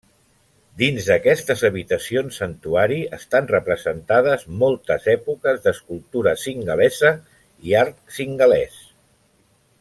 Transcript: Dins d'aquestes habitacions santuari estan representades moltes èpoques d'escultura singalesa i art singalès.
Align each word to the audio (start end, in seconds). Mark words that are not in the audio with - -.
Dins 0.81 1.09
d'aquestes 1.09 1.59
habitacions 1.67 2.39
santuari 2.41 2.97
estan 3.17 3.49
representades 3.51 4.47
moltes 4.63 5.05
èpoques 5.13 5.61
d'escultura 5.67 6.35
singalesa 6.47 7.13
i 7.71 7.79
art 7.85 8.03
singalès. 8.19 8.83